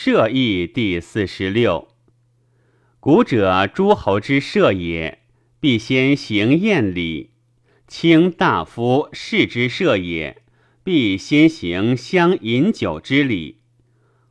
[0.00, 1.88] 射义第四十六。
[3.00, 5.18] 古者诸侯之射也，
[5.58, 7.30] 必先行宴礼；
[7.88, 10.40] 卿大夫士之射也，
[10.84, 13.56] 必先行相饮酒之礼。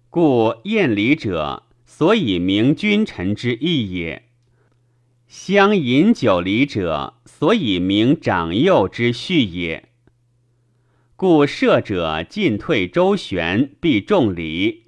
[0.09, 4.21] 故宴礼者，所以明君臣之义也；
[5.27, 9.89] 相饮酒礼者，所以明长幼之序也。
[11.17, 14.86] 故射者进退周旋，必重礼。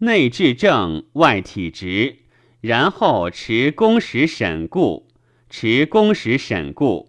[0.00, 2.18] 内治政，外体直，
[2.60, 5.08] 然后持公时审固，
[5.48, 7.08] 持公时审固，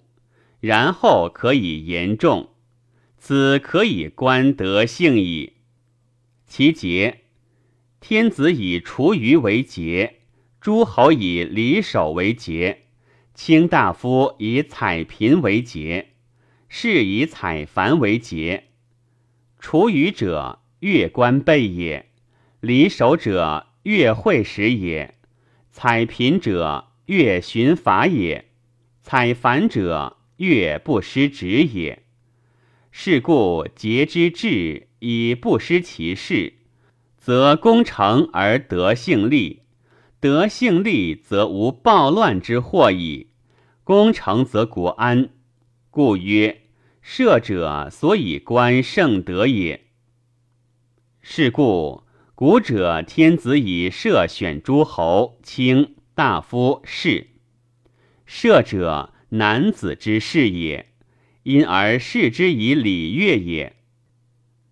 [0.62, 2.52] 然后可以言重，
[3.18, 5.56] 此可以观德性矣。
[6.46, 7.24] 其节，
[8.00, 10.20] 天子以厨余为节，
[10.62, 12.84] 诸侯以礼守为节，
[13.34, 16.14] 卿大夫以采贫为节，
[16.70, 18.70] 士以采繁为节。
[19.60, 22.06] 厨余者，月官备也。
[22.60, 25.14] 离守者，越会时也；
[25.72, 28.46] 采贫者，越寻法也；
[29.04, 32.04] 采繁者，越不失职也。
[32.90, 36.54] 是故节之治，以不失其事，
[37.20, 39.62] 则功成而德性立；
[40.20, 43.28] 德性立，则无暴乱之祸矣。
[43.84, 45.30] 功成则国安。
[45.92, 46.64] 故曰：
[47.02, 49.86] 射者，所以观圣德也。
[51.22, 52.07] 是故。
[52.38, 57.30] 古者天子以射选诸侯、卿、大夫、士。
[58.28, 60.86] 射者，男子之事也，
[61.42, 63.78] 因而视之以礼乐也。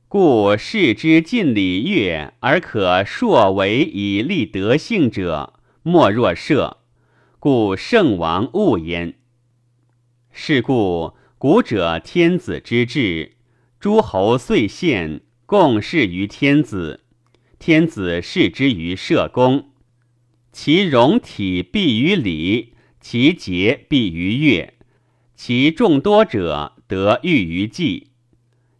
[0.07, 6.77] 故视之尽礼乐而可硕为以立德性者，莫若射。
[7.39, 9.15] 故圣王恶焉。
[10.31, 13.37] 是故古者天子之治，
[13.79, 17.04] 诸侯遂献，共事于天子。
[17.65, 19.71] 天子视之于社公，
[20.51, 24.75] 其容体必于礼，其节必于乐，
[25.35, 28.11] 其众多者得欲于祭。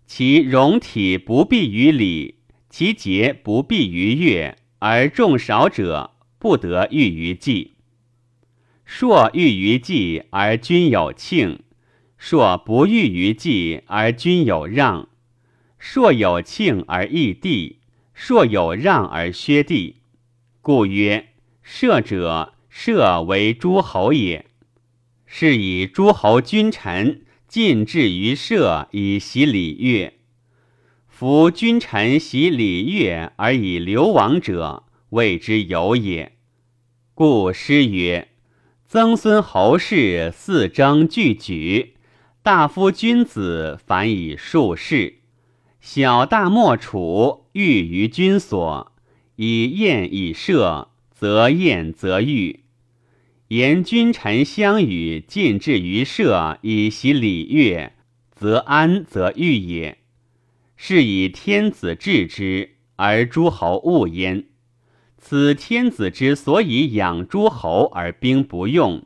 [0.06, 2.36] 其容体不必于礼，
[2.70, 7.78] 其节不必于乐，而众少者不得欲于祭。
[8.86, 11.64] 硕欲于祭而君有庆，
[12.20, 15.10] 硕不欲于祭而君有让，
[15.80, 17.80] 硕有庆而异地。
[18.16, 19.98] 若有让而削地，
[20.62, 21.28] 故曰：
[21.62, 24.46] 射者，射为诸侯也。
[25.26, 30.14] 是以诸侯君臣尽至于射以习礼乐。
[31.10, 36.38] 夫君臣习礼乐而以流亡者，谓之有也。
[37.14, 38.30] 故诗曰
[38.88, 41.96] ：“曾孙侯氏四征俱举，
[42.42, 45.20] 大夫君子反以数事。”
[45.88, 48.92] 小大莫处，欲于君所，
[49.36, 52.62] 以宴以射，则宴则欲。
[53.50, 57.94] 言君臣相与，尽至于射，以习礼乐，
[58.32, 60.00] 则安则欲也。
[60.76, 64.46] 是以天子治之，而诸侯恶焉。
[65.20, 69.06] 此天子之所以养诸侯而兵不用，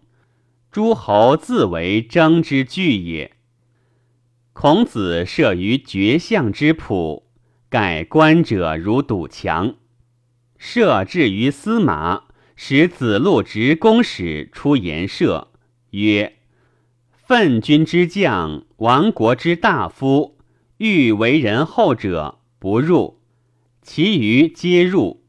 [0.71, 3.33] 诸侯自为争之具也。
[4.53, 7.23] 孔子设于绝相之朴，
[7.69, 9.75] 盖观者如堵墙。
[10.57, 12.23] 射至于司马，
[12.57, 15.47] 使子路执公使出言射，
[15.91, 16.39] 曰
[17.09, 20.37] ：“奋军之将，亡国之大夫，
[20.77, 23.21] 欲为人后者不入，
[23.81, 25.23] 其余皆入。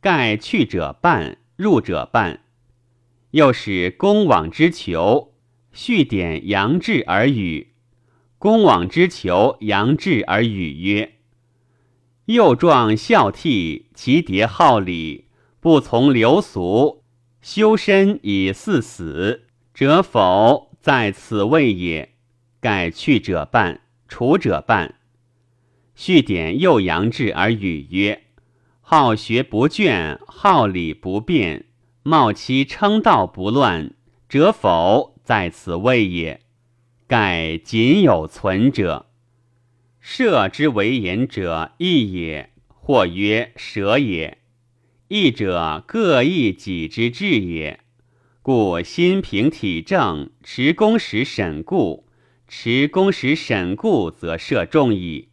[0.00, 2.42] 盖去者半，入者半。
[3.32, 5.34] 又使公往之囚，
[5.72, 7.72] 续典杨志而语。”
[8.38, 11.14] 公往之求，杨志而语曰
[12.26, 15.26] ：“幼壮孝悌，其迭好礼，
[15.58, 17.02] 不从流俗，
[17.40, 20.70] 修身以四死者否？
[20.80, 22.12] 在此位也。
[22.60, 24.96] 改去者半，除者半。”
[25.96, 28.24] 续典又杨志而语曰
[28.82, 31.64] ：“好学不倦，好礼不变，
[32.02, 33.94] 冒其称道不乱
[34.28, 35.18] 者否？
[35.24, 36.42] 在此位也。”
[37.08, 39.06] 盖仅有存者，
[40.00, 44.38] 射之为言者义也，或曰舍也。
[45.06, 47.78] 义者各异己之志也。
[48.42, 52.08] 故心平体正，持公时审固，
[52.48, 55.28] 持公时审固，则射众矣。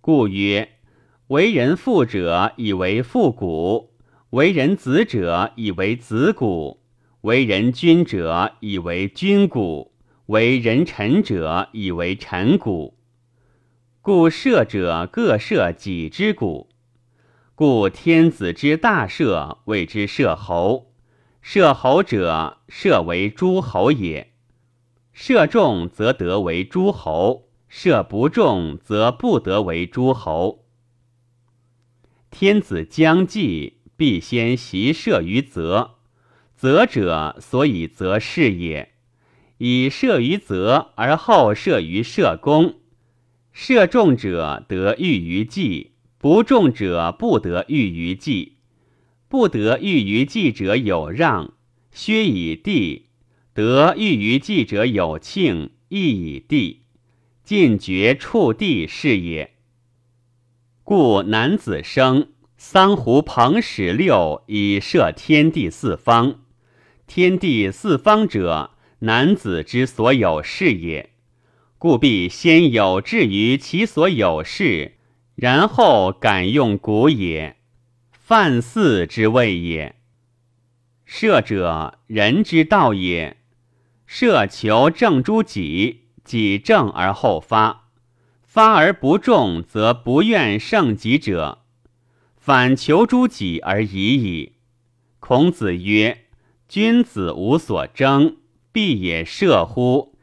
[0.00, 0.68] 故曰：
[1.28, 3.92] 为人父者以为父骨，
[4.30, 6.80] 为人子者以为子骨，
[7.20, 9.93] 为人君者以为君骨。
[10.26, 12.96] 为人臣者，以为臣骨，
[14.00, 16.70] 故射者各射己之骨。
[17.54, 20.94] 故天子之大赦谓之射侯。
[21.42, 24.32] 射侯者，射为诸侯也。
[25.12, 30.64] 射众则得为诸侯，射不众则不得为诸侯。
[32.30, 35.96] 天子将祭，必先习射于泽。
[36.56, 38.93] 泽者，所以择事也。
[39.58, 42.74] 以射于泽而后射于射公。
[43.52, 48.56] 射众者得御于祭，不中者不得御于祭。
[49.28, 51.54] 不得御于祭者有让，
[51.90, 53.06] 削以地；
[53.52, 56.82] 得御于祭者有庆，亦以地。
[57.42, 59.54] 尽绝触地是也。
[60.82, 66.40] 故男子生，桑胡朋始六以摄天地四方。
[67.06, 71.10] 天地四方者，男子之所有事也。
[71.78, 74.96] 故必先有志于其所有事，
[75.34, 77.56] 然后敢用古也。
[78.12, 79.96] 犯四之谓也。
[81.04, 83.36] 射者，人之道也。
[84.06, 87.88] 射求正诸己，己正而后发，
[88.42, 91.58] 发而不中，则不愿胜己者，
[92.38, 94.52] 反求诸己而已矣。
[95.20, 96.26] 孔子曰
[96.68, 98.36] ：“君子无所争，
[98.74, 100.18] 必也射乎？”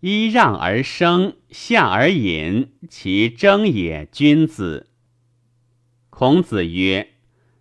[0.00, 4.86] 揖让而生，下而隐，其争也君子。
[6.08, 7.10] 孔子曰：“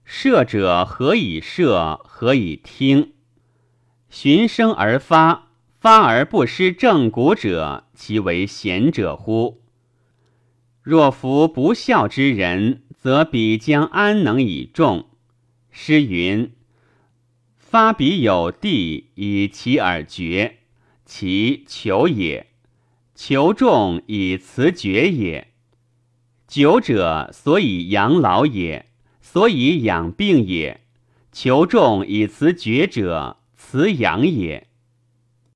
[0.05, 1.99] 射者何以射？
[2.05, 3.11] 何以听？
[4.09, 5.49] 循声而发，
[5.81, 9.61] 发而不失正骨者，其为贤者乎？
[10.81, 15.09] 若夫不孝之人，则彼将安能以众？
[15.71, 16.53] 诗云
[17.69, 20.55] ：‘发彼有地，以其耳绝。’”
[21.05, 22.47] 其求也，
[23.15, 25.47] 求众以辞绝也。
[26.47, 28.85] 久者所以养老也，
[29.19, 30.81] 所以养病也。
[31.31, 34.68] 求众以辞绝者，辞养也。